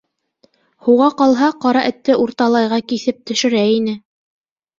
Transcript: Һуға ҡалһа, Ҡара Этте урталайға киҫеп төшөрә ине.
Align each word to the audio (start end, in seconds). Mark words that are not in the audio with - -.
Һуға 0.87 1.09
ҡалһа, 1.19 1.49
Ҡара 1.65 1.83
Этте 1.89 2.15
урталайға 2.25 2.81
киҫеп 2.93 3.21
төшөрә 3.33 3.63
ине. 3.77 3.97